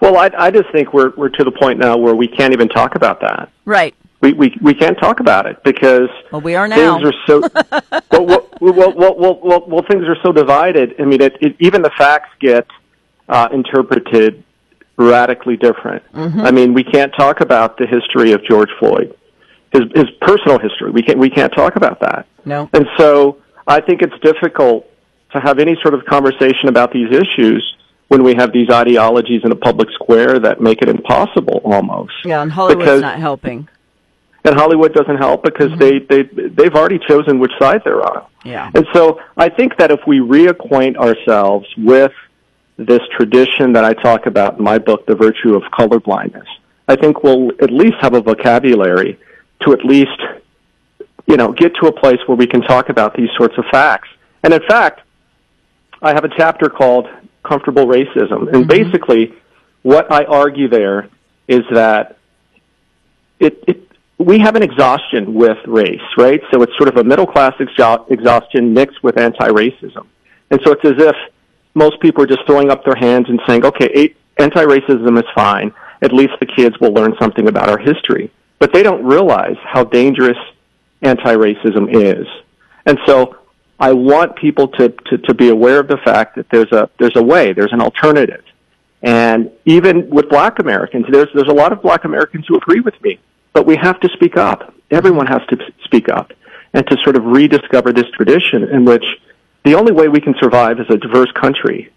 Well, 0.00 0.16
I, 0.16 0.30
I 0.38 0.50
just 0.52 0.70
think 0.70 0.92
we're 0.92 1.12
we're 1.16 1.28
to 1.30 1.42
the 1.42 1.50
point 1.50 1.80
now 1.80 1.96
where 1.96 2.14
we 2.14 2.28
can't 2.28 2.52
even 2.52 2.68
talk 2.68 2.94
about 2.94 3.20
that. 3.20 3.50
Right 3.64 3.96
we, 4.20 4.32
we, 4.32 4.56
we 4.60 4.74
can't 4.74 4.98
talk 4.98 5.20
about 5.20 5.46
it 5.46 5.62
because 5.62 6.08
well, 6.32 6.40
we 6.40 6.56
are 6.56 6.66
now. 6.66 6.98
things 6.98 7.08
are 7.08 7.14
so 7.26 7.40
well, 8.10 8.26
well, 8.26 8.48
well, 8.60 8.94
well, 8.96 9.40
well, 9.42 9.64
well, 9.68 9.84
things 9.88 10.04
are 10.08 10.16
so 10.22 10.32
divided. 10.32 10.94
I 11.00 11.04
mean, 11.04 11.20
it, 11.20 11.36
it, 11.40 11.56
even 11.60 11.82
the 11.82 11.92
facts 11.96 12.30
get 12.40 12.66
uh, 13.28 13.48
interpreted 13.52 14.42
radically 14.96 15.56
different. 15.56 16.02
Mm-hmm. 16.12 16.40
I 16.40 16.50
mean, 16.50 16.74
we 16.74 16.82
can't 16.82 17.12
talk 17.16 17.40
about 17.40 17.78
the 17.78 17.86
history 17.86 18.32
of 18.32 18.44
George 18.44 18.70
Floyd, 18.80 19.16
his 19.72 19.82
his 19.94 20.10
personal 20.20 20.58
history. 20.58 20.90
We 20.90 21.02
can't 21.02 21.18
we 21.18 21.30
can't 21.30 21.52
talk 21.52 21.76
about 21.76 22.00
that. 22.00 22.26
No, 22.44 22.68
and 22.72 22.86
so 22.96 23.40
I 23.66 23.80
think 23.80 24.02
it's 24.02 24.18
difficult 24.20 24.90
to 25.32 25.40
have 25.40 25.60
any 25.60 25.76
sort 25.82 25.94
of 25.94 26.04
conversation 26.06 26.68
about 26.68 26.92
these 26.92 27.12
issues 27.12 27.76
when 28.08 28.24
we 28.24 28.34
have 28.34 28.52
these 28.52 28.70
ideologies 28.70 29.42
in 29.44 29.52
a 29.52 29.56
public 29.56 29.88
square 29.92 30.38
that 30.38 30.60
make 30.60 30.80
it 30.82 30.88
impossible 30.88 31.60
almost. 31.64 32.14
Yeah, 32.24 32.42
and 32.42 32.50
Hollywood's 32.50 32.84
because, 32.84 33.02
not 33.02 33.20
helping 33.20 33.68
and 34.44 34.54
Hollywood 34.54 34.94
doesn't 34.94 35.16
help 35.16 35.42
because 35.42 35.70
mm-hmm. 35.72 36.06
they 36.08 36.22
they 36.22 36.48
they've 36.48 36.74
already 36.74 36.98
chosen 36.98 37.38
which 37.38 37.52
side 37.58 37.82
they're 37.84 38.02
on. 38.02 38.26
Yeah. 38.44 38.70
And 38.74 38.86
so 38.92 39.20
I 39.36 39.48
think 39.48 39.76
that 39.78 39.90
if 39.90 40.00
we 40.06 40.18
reacquaint 40.20 40.96
ourselves 40.96 41.66
with 41.76 42.12
this 42.76 43.00
tradition 43.16 43.72
that 43.72 43.84
I 43.84 43.92
talk 43.92 44.26
about 44.26 44.58
in 44.58 44.64
my 44.64 44.78
book, 44.78 45.06
The 45.06 45.16
Virtue 45.16 45.54
of 45.54 45.62
Colorblindness, 45.72 46.46
I 46.86 46.96
think 46.96 47.22
we'll 47.22 47.50
at 47.60 47.70
least 47.70 47.96
have 48.00 48.14
a 48.14 48.20
vocabulary 48.20 49.18
to 49.62 49.72
at 49.72 49.84
least 49.84 50.20
you 51.26 51.36
know 51.36 51.52
get 51.52 51.74
to 51.80 51.86
a 51.88 51.92
place 51.92 52.18
where 52.26 52.36
we 52.36 52.46
can 52.46 52.62
talk 52.62 52.88
about 52.88 53.14
these 53.14 53.30
sorts 53.36 53.58
of 53.58 53.64
facts. 53.70 54.08
And 54.42 54.54
in 54.54 54.62
fact, 54.68 55.00
I 56.00 56.14
have 56.14 56.24
a 56.24 56.30
chapter 56.36 56.68
called 56.68 57.08
Comfortable 57.42 57.86
Racism, 57.86 58.48
and 58.52 58.66
mm-hmm. 58.66 58.68
basically 58.68 59.34
what 59.82 60.10
I 60.12 60.24
argue 60.24 60.68
there 60.68 61.08
is 61.48 61.62
that 61.72 62.18
it, 63.40 63.62
it 63.66 63.87
we 64.18 64.38
have 64.40 64.56
an 64.56 64.62
exhaustion 64.62 65.34
with 65.34 65.58
race, 65.66 66.00
right? 66.16 66.40
So 66.52 66.62
it's 66.62 66.76
sort 66.76 66.88
of 66.88 66.96
a 66.96 67.04
middle 67.04 67.26
class 67.26 67.54
exhaustion 67.60 68.74
mixed 68.74 69.02
with 69.02 69.16
anti-racism. 69.18 70.06
And 70.50 70.60
so 70.64 70.72
it's 70.72 70.84
as 70.84 70.98
if 70.98 71.16
most 71.74 72.00
people 72.00 72.24
are 72.24 72.26
just 72.26 72.44
throwing 72.46 72.70
up 72.70 72.84
their 72.84 72.96
hands 72.96 73.26
and 73.28 73.40
saying, 73.46 73.64
okay, 73.64 74.14
anti-racism 74.38 75.16
is 75.18 75.24
fine. 75.34 75.72
At 76.02 76.12
least 76.12 76.32
the 76.40 76.46
kids 76.46 76.78
will 76.80 76.92
learn 76.92 77.14
something 77.20 77.48
about 77.48 77.68
our 77.68 77.78
history. 77.78 78.32
but 78.58 78.72
they 78.72 78.82
don't 78.82 79.04
realize 79.04 79.56
how 79.64 79.84
dangerous 79.84 80.38
anti-racism 81.02 81.94
is. 81.94 82.26
And 82.86 82.98
so 83.06 83.36
I 83.78 83.92
want 83.92 84.36
people 84.36 84.68
to, 84.68 84.88
to, 84.88 85.18
to 85.18 85.34
be 85.34 85.48
aware 85.48 85.78
of 85.78 85.88
the 85.88 85.98
fact 85.98 86.36
that 86.36 86.46
there's 86.50 86.72
a, 86.72 86.90
there's 86.98 87.16
a 87.16 87.22
way, 87.22 87.52
there's 87.52 87.72
an 87.72 87.80
alternative. 87.80 88.44
And 89.02 89.52
even 89.64 90.10
with 90.10 90.28
black 90.28 90.58
Americans, 90.58 91.06
there's, 91.10 91.28
there's 91.32 91.48
a 91.48 91.54
lot 91.54 91.72
of 91.72 91.82
black 91.82 92.04
Americans 92.04 92.46
who 92.48 92.56
agree 92.56 92.80
with 92.80 93.00
me, 93.00 93.20
but 93.52 93.66
we 93.66 93.76
have 93.76 93.98
to 94.00 94.08
speak 94.10 94.36
up. 94.36 94.74
Everyone 94.90 95.26
has 95.26 95.42
to 95.48 95.58
speak 95.84 96.08
up 96.08 96.32
and 96.72 96.86
to 96.86 96.96
sort 97.02 97.16
of 97.16 97.24
rediscover 97.24 97.92
this 97.92 98.08
tradition 98.10 98.64
in 98.64 98.84
which 98.84 99.04
the 99.64 99.74
only 99.74 99.92
way 99.92 100.08
we 100.08 100.20
can 100.20 100.34
survive 100.40 100.80
as 100.80 100.88
a 100.90 100.96
diverse 100.96 101.30
country 101.32 101.90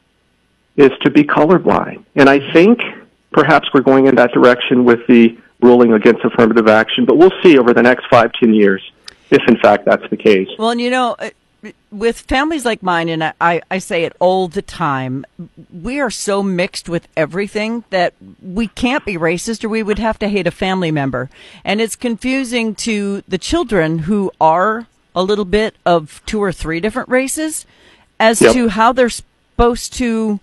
is 0.75 0.91
to 1.01 1.09
be 1.09 1.23
colorblind. 1.23 2.03
And 2.15 2.29
I 2.29 2.51
think 2.53 2.81
perhaps 3.31 3.69
we're 3.73 3.81
going 3.81 4.07
in 4.07 4.15
that 4.15 4.31
direction 4.31 4.85
with 4.85 5.05
the 5.07 5.37
ruling 5.61 5.93
against 5.93 6.23
affirmative 6.23 6.67
action, 6.67 7.05
but 7.05 7.17
we'll 7.17 7.33
see 7.43 7.57
over 7.57 7.73
the 7.73 7.83
next 7.83 8.07
five, 8.09 8.31
ten 8.33 8.53
years 8.53 8.81
if 9.29 9.41
in 9.47 9.57
fact 9.57 9.85
that's 9.85 10.07
the 10.09 10.17
case. 10.17 10.49
Well, 10.57 10.71
and 10.71 10.81
you 10.81 10.89
know, 10.89 11.15
with 11.91 12.21
families 12.21 12.65
like 12.65 12.81
mine, 12.81 13.09
and 13.09 13.23
I, 13.39 13.61
I 13.69 13.77
say 13.77 14.03
it 14.03 14.15
all 14.19 14.47
the 14.47 14.61
time, 14.61 15.25
we 15.71 15.99
are 15.99 16.09
so 16.09 16.41
mixed 16.41 16.89
with 16.89 17.07
everything 17.15 17.83
that 17.89 18.13
we 18.41 18.67
can't 18.67 19.05
be 19.05 19.15
racist 19.15 19.63
or 19.63 19.69
we 19.69 19.83
would 19.83 19.99
have 19.99 20.17
to 20.19 20.29
hate 20.29 20.47
a 20.47 20.51
family 20.51 20.91
member. 20.91 21.29
And 21.63 21.79
it's 21.79 21.95
confusing 21.95 22.75
to 22.75 23.23
the 23.27 23.37
children 23.37 23.99
who 23.99 24.31
are 24.39 24.87
a 25.15 25.23
little 25.23 25.45
bit 25.45 25.75
of 25.85 26.21
two 26.25 26.41
or 26.41 26.51
three 26.51 26.79
different 26.79 27.09
races 27.09 27.65
as 28.19 28.41
yep. 28.41 28.53
to 28.53 28.69
how 28.69 28.91
they're 28.91 29.09
supposed 29.09 29.93
to 29.93 30.39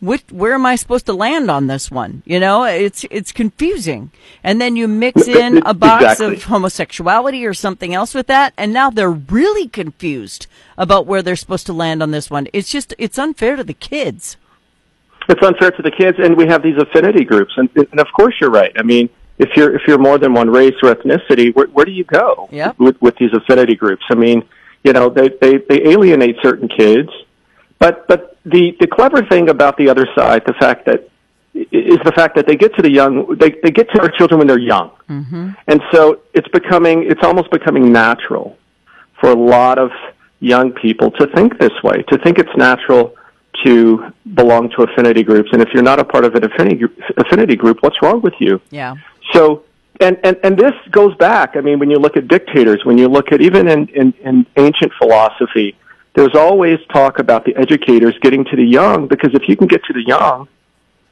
which, 0.00 0.24
where 0.30 0.54
am 0.54 0.64
I 0.64 0.76
supposed 0.76 1.06
to 1.06 1.12
land 1.12 1.50
on 1.50 1.66
this 1.66 1.90
one? 1.90 2.22
You 2.24 2.40
know, 2.40 2.64
it's 2.64 3.04
it's 3.10 3.32
confusing. 3.32 4.10
And 4.42 4.60
then 4.60 4.74
you 4.76 4.88
mix 4.88 5.28
in 5.28 5.58
a 5.66 5.74
box 5.74 6.04
exactly. 6.04 6.36
of 6.36 6.44
homosexuality 6.44 7.44
or 7.44 7.54
something 7.54 7.94
else 7.94 8.14
with 8.14 8.26
that, 8.28 8.54
and 8.56 8.72
now 8.72 8.90
they're 8.90 9.10
really 9.10 9.68
confused 9.68 10.46
about 10.78 11.06
where 11.06 11.22
they're 11.22 11.36
supposed 11.36 11.66
to 11.66 11.72
land 11.72 12.02
on 12.02 12.10
this 12.10 12.30
one. 12.30 12.48
It's 12.52 12.70
just 12.70 12.94
it's 12.98 13.18
unfair 13.18 13.56
to 13.56 13.64
the 13.64 13.74
kids. 13.74 14.36
It's 15.28 15.42
unfair 15.42 15.70
to 15.70 15.82
the 15.82 15.90
kids, 15.90 16.18
and 16.18 16.36
we 16.36 16.46
have 16.46 16.62
these 16.62 16.78
affinity 16.78 17.24
groups, 17.24 17.52
and 17.56 17.68
and 17.76 18.00
of 18.00 18.08
course 18.16 18.34
you're 18.40 18.50
right. 18.50 18.72
I 18.76 18.82
mean, 18.82 19.10
if 19.38 19.50
you're 19.54 19.74
if 19.74 19.82
you're 19.86 19.98
more 19.98 20.18
than 20.18 20.32
one 20.32 20.50
race 20.50 20.74
or 20.82 20.94
ethnicity, 20.94 21.54
where, 21.54 21.66
where 21.66 21.84
do 21.84 21.92
you 21.92 22.04
go 22.04 22.48
yep. 22.50 22.78
with 22.78 23.00
with 23.02 23.16
these 23.16 23.32
affinity 23.34 23.76
groups? 23.76 24.02
I 24.10 24.14
mean, 24.14 24.48
you 24.82 24.92
know, 24.94 25.10
they 25.10 25.28
they 25.28 25.58
they 25.58 25.82
alienate 25.88 26.36
certain 26.42 26.68
kids 26.68 27.10
but 27.80 28.06
but 28.06 28.29
the 28.44 28.76
the 28.80 28.86
clever 28.86 29.24
thing 29.26 29.48
about 29.48 29.76
the 29.76 29.88
other 29.88 30.06
side, 30.16 30.42
the 30.46 30.54
fact 30.54 30.86
that 30.86 31.08
is 31.54 31.98
the 32.04 32.12
fact 32.12 32.36
that 32.36 32.46
they 32.46 32.56
get 32.56 32.74
to 32.76 32.82
the 32.82 32.90
young 32.90 33.36
they 33.36 33.50
they 33.62 33.70
get 33.70 33.90
to 33.90 34.00
our 34.00 34.10
children 34.10 34.38
when 34.38 34.46
they're 34.46 34.58
young, 34.58 34.90
mm-hmm. 35.08 35.50
and 35.66 35.82
so 35.92 36.20
it's 36.34 36.48
becoming 36.48 37.04
it's 37.10 37.22
almost 37.22 37.50
becoming 37.50 37.92
natural 37.92 38.56
for 39.20 39.30
a 39.30 39.34
lot 39.34 39.78
of 39.78 39.90
young 40.40 40.72
people 40.72 41.10
to 41.10 41.26
think 41.34 41.58
this 41.58 41.72
way, 41.82 42.02
to 42.08 42.16
think 42.18 42.38
it's 42.38 42.56
natural 42.56 43.14
to 43.64 44.10
belong 44.34 44.70
to 44.70 44.82
affinity 44.82 45.22
groups, 45.22 45.50
and 45.52 45.60
if 45.60 45.68
you're 45.74 45.82
not 45.82 45.98
a 45.98 46.04
part 46.04 46.24
of 46.24 46.34
an 46.34 46.44
affinity 46.44 46.84
affinity 47.18 47.56
group, 47.56 47.78
what's 47.82 48.00
wrong 48.00 48.20
with 48.22 48.34
you? 48.38 48.60
Yeah. 48.70 48.94
So 49.32 49.64
and, 50.00 50.18
and, 50.24 50.38
and 50.42 50.58
this 50.58 50.72
goes 50.90 51.14
back, 51.16 51.56
I 51.56 51.60
mean, 51.60 51.78
when 51.78 51.90
you 51.90 51.98
look 51.98 52.16
at 52.16 52.26
dictators, 52.26 52.84
when 52.84 52.96
you 52.96 53.06
look 53.06 53.32
at 53.32 53.42
even 53.42 53.68
in, 53.68 53.86
in, 53.88 54.14
in 54.24 54.46
ancient 54.56 54.92
philosophy, 54.98 55.76
there's 56.14 56.34
always 56.34 56.78
talk 56.92 57.18
about 57.18 57.44
the 57.44 57.56
educators 57.56 58.18
getting 58.20 58.44
to 58.44 58.56
the 58.56 58.64
young 58.64 59.06
because 59.06 59.30
if 59.34 59.48
you 59.48 59.56
can 59.56 59.66
get 59.66 59.84
to 59.84 59.92
the 59.92 60.02
young, 60.06 60.48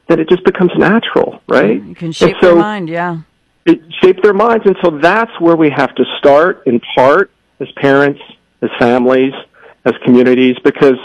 then 0.07 0.19
it 0.19 0.27
just 0.27 0.43
becomes 0.43 0.71
natural, 0.75 1.41
right? 1.47 1.81
You 1.83 1.95
can 1.95 2.11
shape 2.11 2.35
so 2.41 2.47
their 2.47 2.55
mind, 2.55 2.89
yeah. 2.89 3.19
It 3.65 3.81
shape 4.01 4.21
their 4.23 4.33
minds, 4.33 4.65
and 4.65 4.75
so 4.83 4.97
that's 4.97 5.31
where 5.39 5.55
we 5.55 5.69
have 5.69 5.93
to 5.95 6.05
start 6.17 6.63
in 6.65 6.79
part 6.95 7.31
as 7.59 7.69
parents, 7.73 8.21
as 8.61 8.69
families, 8.79 9.33
as 9.85 9.93
communities, 10.03 10.55
because 10.63 10.97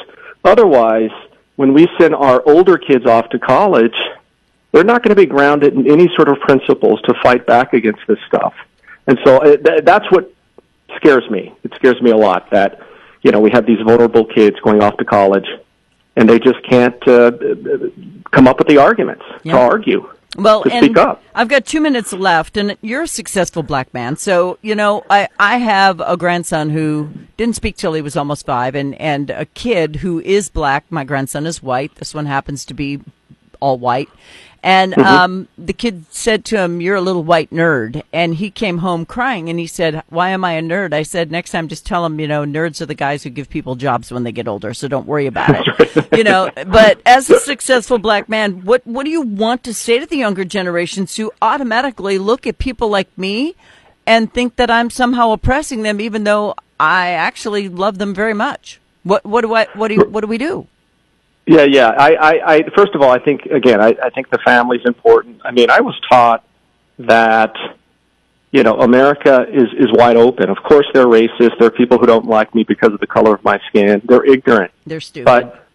otherwise, 0.45 1.11
when 1.57 1.73
we 1.75 1.89
send 2.01 2.15
our 2.15 2.43
older 2.49 2.79
kids 2.79 3.07
off 3.07 3.29
to 3.31 3.39
college, 3.39 3.95
they're 4.73 4.85
not 4.85 5.03
going 5.03 5.15
to 5.15 5.21
be 5.21 5.27
grounded 5.27 5.75
in 5.75 5.89
any 5.89 6.09
sort 6.17 6.29
of 6.29 6.41
principles 6.41 7.01
to 7.03 7.15
fight 7.23 7.47
back 7.47 7.75
against 7.75 8.01
this 8.09 8.19
stuff. 8.27 8.55
And 9.07 9.19
so 9.25 9.37
uh, 9.39 9.57
that's 9.83 10.11
what 10.11 10.33
scares 10.97 11.29
me. 11.31 11.55
It 11.63 11.73
scares 11.77 12.01
me 12.01 12.11
a 12.11 12.17
lot 12.17 12.51
that 12.51 12.81
you 13.25 13.33
know, 13.33 13.41
we 13.41 13.51
have 13.51 13.67
these 13.67 13.81
vulnerable 13.81 14.27
kids 14.27 14.61
going 14.61 14.83
off 14.83 14.97
to 14.99 15.05
college, 15.05 15.47
and 16.15 16.29
they 16.29 16.39
just 16.39 16.63
can't 16.69 17.09
uh, 17.09 17.33
come 18.31 18.47
up 18.47 18.59
with 18.59 18.69
the 18.69 18.79
arguments 18.79 19.25
to 19.43 19.51
argue. 19.51 20.09
Well, 20.37 20.65
to 20.65 20.71
speak 20.71 20.97
up. 20.99 21.23
I've 21.35 21.49
got 21.49 21.65
two 21.65 21.81
minutes 21.81 22.13
left, 22.13 22.57
and 22.57 22.77
you're 22.83 23.03
a 23.03 23.09
successful 23.09 23.63
black 23.63 23.95
man. 23.95 24.17
So, 24.17 24.59
you 24.63 24.75
know, 24.75 25.05
I, 25.09 25.29
I 25.39 25.59
have 25.59 26.01
a 26.01 26.17
grandson 26.17 26.71
who 26.71 27.09
didn't 27.37 27.57
speak 27.57 27.77
till 27.77 27.95
he 27.95 28.03
was 28.03 28.17
almost 28.17 28.45
five, 28.45 28.75
and, 28.75 28.95
and 28.97 29.31
a 29.31 29.47
kid 29.47 29.97
who 29.97 30.21
is 30.21 30.49
black. 30.49 30.85
My 30.91 31.05
grandson 31.05 31.47
is 31.47 31.63
white. 31.63 31.95
This 31.95 32.15
one 32.15 32.27
happens 32.27 32.65
to 32.67 32.75
be 32.75 33.01
all 33.65 33.79
white. 33.79 34.11
And 34.63 34.95
mm-hmm. 34.95 35.07
um, 35.07 35.49
the 35.59 35.75
kid 35.75 36.07
said 36.11 36.47
to 36.47 36.59
him, 36.59 36.81
"You're 36.81 36.97
a 36.97 37.03
little 37.03 37.23
white 37.23 37.51
nerd," 37.51 38.03
and 38.15 38.35
he 38.35 38.51
came 38.51 38.79
home 38.79 39.05
crying. 39.05 39.51
And 39.51 39.59
he 39.59 39.67
said, 39.67 40.03
"Why 40.09 40.31
am 40.31 40.43
I 40.43 40.53
a 40.53 40.63
nerd?" 40.63 40.95
I 40.95 41.03
said, 41.03 41.31
"Next 41.31 41.51
time, 41.51 41.69
just 41.69 41.85
tell 41.85 42.05
him, 42.07 42.19
you 42.19 42.27
know, 42.27 42.45
nerds 42.45 42.81
are 42.81 42.87
the 42.87 42.95
guys 42.95 43.23
who 43.23 43.29
give 43.29 43.51
people 43.51 43.75
jobs 43.75 44.11
when 44.11 44.25
they 44.25 44.33
get 44.33 44.49
older, 44.49 44.73
so 44.73 44.89
don't 44.89 45.07
worry 45.07 45.27
about 45.27 45.51
it." 45.51 46.17
you 46.17 46.25
know. 46.25 46.51
But 46.67 47.03
as 47.05 47.29
a 47.29 47.39
successful 47.41 47.99
black 47.99 48.27
man, 48.31 48.65
what 48.65 48.87
what 48.87 49.05
do 49.05 49.11
you 49.11 49.21
want 49.21 49.65
to 49.65 49.75
say 49.75 49.99
to 49.99 50.07
the 50.07 50.17
younger 50.17 50.47
generations 50.47 51.15
who 51.15 51.31
automatically 51.43 52.17
look 52.17 52.47
at 52.47 52.57
people 52.57 52.89
like 52.89 53.11
me 53.19 53.55
and 54.07 54.33
think 54.33 54.57
that 54.57 54.71
I'm 54.71 54.89
somehow 54.89 55.33
oppressing 55.33 55.83
them, 55.83 56.01
even 56.01 56.25
though 56.25 56.55
I 56.81 57.11
actually 57.11 57.69
love 57.69 57.99
them 57.99 58.15
very 58.15 58.35
much? 58.35 58.81
What 59.03 59.27
what 59.27 59.43
do 59.43 59.55
I 59.55 59.69
what 59.75 59.89
do 59.89 59.95
you, 59.97 60.05
what 60.09 60.23
do 60.23 60.27
we 60.27 60.39
do? 60.39 60.67
Yeah, 61.47 61.65
yeah. 61.65 61.89
I, 61.89 62.15
I, 62.15 62.55
I 62.55 62.63
first 62.77 62.95
of 62.95 63.03
all, 63.03 63.11
I 63.11 63.19
think 63.19 63.43
again, 63.47 63.81
I, 63.81 63.95
I 64.03 64.11
think 64.11 64.31
the 64.31 64.39
family's 64.45 64.85
important. 64.87 65.41
I 65.45 65.51
mean, 65.51 65.71
I 65.71 65.81
was 65.81 65.95
taught 66.11 66.45
that 66.99 67.55
you 68.51 68.63
know 68.63 68.81
America 68.81 69.47
is 69.51 69.69
is 69.79 69.89
wide 69.93 70.17
open. 70.17 70.49
Of 70.49 70.59
course, 70.63 70.87
they're 70.95 71.07
racist. 71.07 71.59
There 71.59 71.69
are 71.69 71.71
people 71.71 71.99
who 71.99 72.07
don't 72.07 72.27
like 72.27 72.55
me 72.55 72.65
because 72.65 72.93
of 72.93 73.01
the 73.01 73.07
color 73.07 73.35
of 73.35 73.45
my 73.45 73.61
skin. 73.69 74.01
They're 74.07 74.25
ignorant. 74.25 74.73
They're 74.87 75.01
stupid. 75.01 75.27
But 75.27 75.67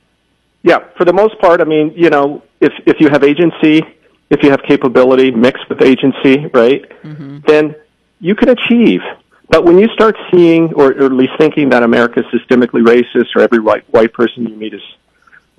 yeah, 0.63 0.79
for 0.97 1.05
the 1.05 1.13
most 1.13 1.39
part, 1.39 1.61
I 1.61 1.65
mean, 1.65 1.93
you 1.95 2.09
know, 2.09 2.43
if 2.59 2.73
if 2.88 2.99
you 2.99 3.09
have 3.09 3.23
agency, 3.23 3.83
if 4.29 4.41
you 4.41 4.49
have 4.49 4.61
capability 4.67 5.29
mixed 5.29 5.69
with 5.69 5.83
agency, 5.83 6.47
right, 6.53 6.83
mm-hmm. 7.03 7.39
then 7.45 7.75
you 8.19 8.35
can 8.35 8.49
achieve. 8.49 9.01
But 9.49 9.65
when 9.65 9.79
you 9.79 9.88
start 9.95 10.15
seeing, 10.31 10.73
or, 10.73 10.91
or 10.91 11.05
at 11.05 11.11
least 11.11 11.33
thinking 11.39 11.69
that 11.69 11.81
America 11.81 12.19
is 12.19 12.25
systemically 12.27 12.83
racist, 12.85 13.35
or 13.35 13.41
every 13.41 13.59
white 13.59 13.83
white 13.91 14.13
person 14.13 14.47
you 14.47 14.55
meet 14.55 14.73
is 14.73 14.81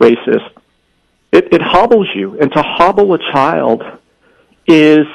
racist, 0.01 0.51
it, 1.33 1.53
it 1.53 1.63
hobbles 1.63 2.09
you. 2.15 2.39
And 2.41 2.51
to 2.53 2.63
hobble 2.63 3.15
a 3.15 3.19
child 3.33 3.83
is 4.67 5.07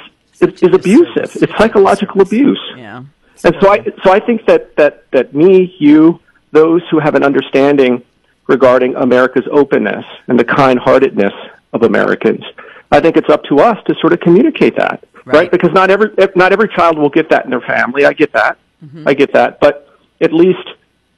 is, 0.41 0.61
is 0.61 0.73
abusive. 0.73 1.35
It's 1.41 1.57
psychological 1.57 2.21
abuse. 2.21 2.61
Yeah. 2.75 3.03
And 3.43 3.55
so 3.61 3.69
I 3.69 3.83
so 4.03 4.11
I 4.11 4.19
think 4.19 4.45
that 4.45 4.75
that 4.77 5.09
that 5.11 5.33
me, 5.33 5.75
you, 5.79 6.19
those 6.51 6.81
who 6.89 6.99
have 6.99 7.15
an 7.15 7.23
understanding 7.23 8.03
regarding 8.47 8.95
America's 8.95 9.47
openness 9.51 10.05
and 10.27 10.39
the 10.39 10.45
kind-heartedness 10.45 11.33
of 11.73 11.83
Americans, 11.83 12.43
I 12.91 12.99
think 13.01 13.17
it's 13.17 13.29
up 13.29 13.43
to 13.45 13.59
us 13.59 13.77
to 13.87 13.95
sort 14.01 14.13
of 14.13 14.19
communicate 14.19 14.75
that, 14.77 15.03
right? 15.25 15.35
right? 15.35 15.51
Because 15.51 15.71
not 15.73 15.89
every 15.89 16.09
not 16.35 16.53
every 16.53 16.69
child 16.69 16.97
will 16.97 17.09
get 17.09 17.29
that 17.29 17.43
in 17.45 17.51
their 17.51 17.61
family. 17.61 18.05
I 18.05 18.13
get 18.13 18.31
that. 18.33 18.57
Mm-hmm. 18.83 19.07
I 19.07 19.13
get 19.13 19.33
that. 19.33 19.59
But 19.59 19.89
at 20.21 20.31
least, 20.31 20.67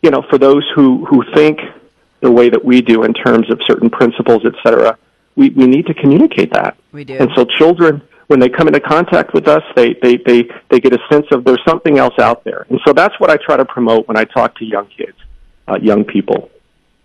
you 0.02 0.10
know, 0.10 0.24
for 0.30 0.38
those 0.38 0.66
who 0.76 1.06
who 1.06 1.24
think 1.36 1.60
the 2.22 2.32
way 2.32 2.50
that 2.50 2.64
we 2.64 2.82
do 2.82 3.04
in 3.04 3.14
terms 3.14 3.50
of 3.52 3.60
certain 3.66 3.90
principles, 3.90 4.44
et 4.46 4.54
cetera, 4.64 4.98
we, 5.36 5.50
we 5.52 5.68
need 5.68 5.86
to 5.86 5.94
communicate 5.94 6.52
that. 6.54 6.78
We 6.92 7.04
do. 7.04 7.16
And 7.18 7.30
so 7.36 7.46
children, 7.46 8.02
when 8.28 8.40
they 8.40 8.50
come 8.50 8.68
into 8.68 8.80
contact 8.80 9.34
with 9.34 9.48
us, 9.48 9.64
they, 9.76 9.94
they, 10.02 10.18
they, 10.18 10.50
they 10.70 10.80
get 10.80 10.94
a 10.94 11.00
sense 11.12 11.28
of 11.32 11.44
there's 11.44 11.64
something 11.66 11.98
else 11.98 12.18
out 12.20 12.44
there. 12.44 12.66
And 12.70 12.80
so 12.86 12.92
that's 12.94 13.20
what 13.20 13.30
I 13.30 13.38
try 13.38 13.56
to 13.56 13.66
promote 13.66 14.08
when 14.08 14.18
I 14.18 14.26
talk 14.26 14.58
to 14.58 14.66
young 14.66 14.88
kids, 14.88 15.18
uh, 15.68 15.78
young 15.82 16.04
people. 16.04 16.50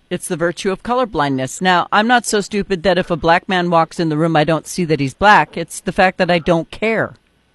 It's 0.08 0.28
the 0.28 0.36
virtue 0.36 0.70
of 0.70 0.82
colorblindness. 0.82 1.62
Now, 1.62 1.88
I'm 1.90 2.06
not 2.06 2.26
so 2.26 2.40
stupid 2.40 2.82
that 2.82 2.98
if 2.98 3.10
a 3.10 3.16
black 3.16 3.48
man 3.48 3.70
walks 3.70 4.00
in 4.00 4.08
the 4.08 4.16
room, 4.16 4.36
I 4.36 4.44
don't 4.44 4.66
see 4.66 4.84
that 4.86 5.00
he's 5.00 5.14
black. 5.14 5.56
It's 5.56 5.80
the 5.80 5.92
fact 5.92 6.18
that 6.18 6.30
I 6.30 6.38
don't 6.38 6.70
care 6.70 7.14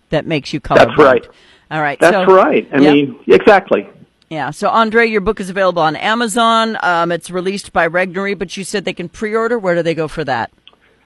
that 0.10 0.26
makes 0.26 0.54
you 0.54 0.60
colorblind. 0.60 0.88
That's 0.88 0.98
right. 0.98 1.28
All 1.70 1.82
right. 1.82 2.00
That's 2.00 2.28
so, 2.28 2.36
right. 2.36 2.68
I 2.72 2.80
yep. 2.80 2.94
mean, 2.94 3.20
exactly. 3.28 3.88
Yeah. 4.30 4.52
So, 4.52 4.70
Andre, 4.70 5.08
your 5.08 5.22
book 5.22 5.40
is 5.40 5.50
available 5.50 5.82
on 5.82 5.96
Amazon. 5.96 6.78
Um, 6.84 7.12
it's 7.12 7.30
released 7.30 7.72
by 7.72 7.88
Regnery, 7.88 8.38
but 8.38 8.58
you 8.58 8.64
said 8.64 8.86
they 8.86 8.94
can 8.94 9.10
pre-order. 9.10 9.58
Where 9.58 9.76
do 9.76 9.82
they 9.82 9.96
go 9.96 10.08
for 10.08 10.24
that? 10.26 10.52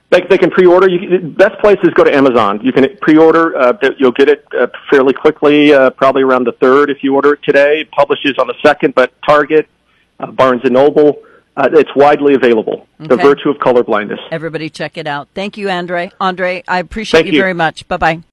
They, 0.09 0.21
they 0.29 0.37
can 0.37 0.49
pre-order. 0.49 0.89
You, 0.89 1.19
the 1.19 1.27
best 1.27 1.59
place 1.61 1.77
is 1.83 1.91
go 1.93 2.03
to 2.03 2.13
Amazon. 2.13 2.59
You 2.63 2.73
can 2.73 2.85
pre-order. 3.01 3.57
Uh, 3.57 3.73
you'll 3.97 4.11
get 4.11 4.27
it 4.27 4.45
uh, 4.57 4.67
fairly 4.89 5.13
quickly, 5.13 5.73
uh, 5.73 5.91
probably 5.91 6.23
around 6.23 6.45
the 6.45 6.51
third 6.53 6.89
if 6.89 7.03
you 7.03 7.15
order 7.15 7.33
it 7.33 7.43
today. 7.43 7.81
It 7.81 7.91
publishes 7.91 8.37
on 8.37 8.47
the 8.47 8.55
second, 8.61 8.95
but 8.95 9.13
Target, 9.25 9.69
uh, 10.19 10.31
Barnes 10.31 10.61
and 10.63 10.73
Noble, 10.73 11.21
uh, 11.55 11.69
it's 11.71 11.95
widely 11.95 12.33
available. 12.33 12.87
Okay. 12.99 13.07
The 13.07 13.17
Virtue 13.17 13.49
of 13.49 13.57
Colorblindness. 13.57 14.19
Everybody 14.31 14.69
check 14.69 14.97
it 14.97 15.07
out. 15.07 15.29
Thank 15.33 15.57
you, 15.57 15.69
Andre. 15.69 16.11
Andre, 16.19 16.63
I 16.67 16.79
appreciate 16.79 17.25
you, 17.25 17.33
you 17.33 17.39
very 17.39 17.53
much. 17.53 17.87
Bye-bye. 17.87 18.21